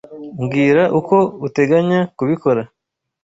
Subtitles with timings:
[0.41, 1.15] Mbwira uko
[1.47, 2.61] uteganya kubikora.